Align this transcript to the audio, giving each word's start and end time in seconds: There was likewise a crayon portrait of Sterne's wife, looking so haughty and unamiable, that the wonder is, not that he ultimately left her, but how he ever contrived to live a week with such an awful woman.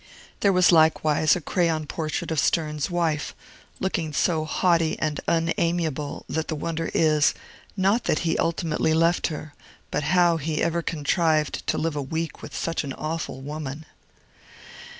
There 0.39 0.51
was 0.51 0.71
likewise 0.71 1.35
a 1.35 1.41
crayon 1.41 1.85
portrait 1.85 2.31
of 2.31 2.39
Sterne's 2.39 2.89
wife, 2.89 3.35
looking 3.79 4.13
so 4.13 4.45
haughty 4.45 4.97
and 4.97 5.21
unamiable, 5.27 6.25
that 6.27 6.47
the 6.47 6.55
wonder 6.55 6.89
is, 6.95 7.35
not 7.77 8.05
that 8.05 8.25
he 8.27 8.35
ultimately 8.39 8.95
left 8.95 9.27
her, 9.27 9.53
but 9.91 10.01
how 10.05 10.37
he 10.37 10.63
ever 10.63 10.81
contrived 10.81 11.67
to 11.67 11.77
live 11.77 11.95
a 11.95 12.01
week 12.01 12.41
with 12.41 12.55
such 12.55 12.83
an 12.83 12.93
awful 12.93 13.41
woman. 13.41 13.85